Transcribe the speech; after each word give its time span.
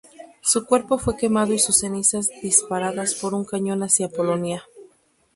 Su 0.41 0.65
cuerpo 0.65 0.97
fue 0.97 1.15
quemado 1.15 1.53
y 1.53 1.59
sus 1.59 1.77
cenizas 1.77 2.27
disparadas 2.41 3.13
por 3.13 3.35
un 3.35 3.45
cañón 3.45 3.83
hacia 3.83 4.09
Polonia. 4.09 4.63